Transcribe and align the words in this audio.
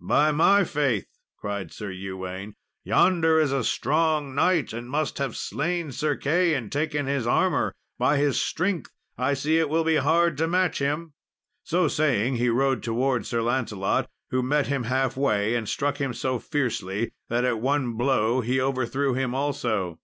"By 0.00 0.30
my 0.30 0.62
faith," 0.62 1.08
cried 1.36 1.72
Sir 1.72 1.90
Ewaine, 1.90 2.54
"yonder 2.84 3.40
is 3.40 3.50
a 3.50 3.64
strong 3.64 4.36
knight, 4.36 4.72
and 4.72 4.88
must 4.88 5.18
have 5.18 5.36
slain 5.36 5.90
Sir 5.90 6.14
Key, 6.14 6.54
and 6.54 6.70
taken 6.70 7.06
his 7.06 7.26
armour! 7.26 7.74
By 7.98 8.16
his 8.16 8.40
strength, 8.40 8.92
I 9.18 9.34
see 9.34 9.58
it 9.58 9.68
will 9.68 9.82
be 9.82 9.96
hard 9.96 10.36
to 10.38 10.46
match 10.46 10.78
him." 10.78 11.14
So 11.64 11.88
saying 11.88 12.36
he 12.36 12.50
rode 12.50 12.84
towards 12.84 13.26
Sir 13.26 13.42
Lancelot, 13.42 14.08
who 14.30 14.44
met 14.44 14.68
him 14.68 14.84
halfway 14.84 15.56
and 15.56 15.68
struck 15.68 15.96
him 16.00 16.14
so 16.14 16.38
fiercely, 16.38 17.10
that 17.28 17.42
at 17.44 17.58
one 17.60 17.94
blow 17.94 18.42
he 18.42 18.60
overthrew 18.60 19.14
him 19.14 19.34
also. 19.34 19.98